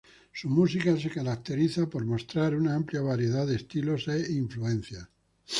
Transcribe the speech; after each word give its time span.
Su 0.33 0.49
música 0.49 0.97
se 0.97 1.11
caracteriza 1.11 1.87
por 1.87 2.03
mostrar 2.07 2.55
una 2.55 2.73
amplia 2.73 3.01
variedad 3.03 3.45
de 3.45 3.57
estilos 3.57 4.07
e 4.07 4.33
influencias. 4.33 5.07